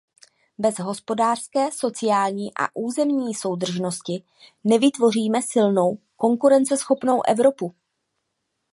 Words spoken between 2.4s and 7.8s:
a územní soudržnosti nevytvoříme silnou, konkurenceschopnou Evropu.